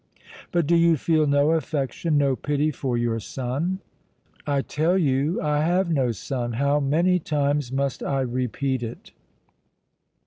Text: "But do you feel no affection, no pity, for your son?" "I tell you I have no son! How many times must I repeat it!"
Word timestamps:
"But 0.51 0.65
do 0.65 0.75
you 0.75 0.97
feel 0.97 1.27
no 1.27 1.51
affection, 1.51 2.17
no 2.17 2.35
pity, 2.35 2.71
for 2.71 2.97
your 2.97 3.19
son?" 3.19 3.81
"I 4.47 4.63
tell 4.63 4.97
you 4.97 5.39
I 5.43 5.59
have 5.59 5.91
no 5.91 6.11
son! 6.11 6.53
How 6.53 6.79
many 6.79 7.19
times 7.19 7.71
must 7.71 8.01
I 8.01 8.21
repeat 8.21 8.81
it!" 8.81 9.11